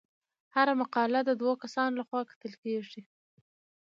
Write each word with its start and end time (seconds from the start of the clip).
هره 0.55 0.73
مقاله 0.81 1.19
د 1.25 1.31
دوه 1.41 1.53
کسانو 1.63 1.97
لخوا 2.01 2.21
کتل 2.29 2.53
کیږي. 2.63 3.01